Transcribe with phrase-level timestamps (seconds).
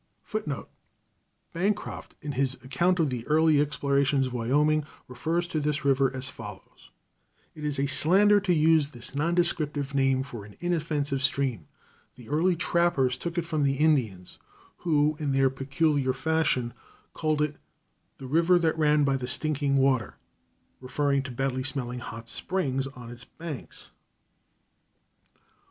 [0.23, 0.67] [Footnote
[1.53, 6.11] A: Bancroft, in his account of the early explorations of Wyoming, refers to this river
[6.11, 6.89] as follows:
[7.53, 11.67] "It is a slander to use this non descriptive name for an inoffensive stream.
[12.15, 14.39] The early trappers took it from the Indians,
[14.77, 16.73] who, in their peculiar fashion,
[17.13, 17.57] called it
[18.17, 20.15] 'the river that ran by the stinking water,'
[20.79, 23.91] referring to bad smelling hot springs on its banks."